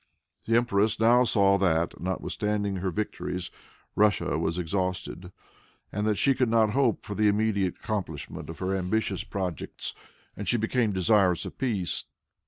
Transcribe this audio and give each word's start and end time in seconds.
The 0.45 0.57
empress 0.57 0.99
now 0.99 1.25
saw 1.25 1.59
that, 1.59 2.01
notwithstanding 2.01 2.77
her 2.77 2.89
victories, 2.89 3.51
Russia 3.95 4.39
was 4.39 4.57
exhausted, 4.57 5.31
and 5.91 6.07
that 6.07 6.15
she 6.17 6.33
could 6.33 6.49
not 6.49 6.71
hope 6.71 7.05
for 7.05 7.13
the 7.13 7.27
immediate 7.27 7.75
accomplishment 7.75 8.49
of 8.49 8.57
her 8.57 8.73
ambitious 8.75 9.23
projects, 9.23 9.93
and 10.35 10.47
she 10.47 10.57
became 10.57 10.91
desirous 10.91 11.45
of 11.45 11.59
peace. 11.59 12.05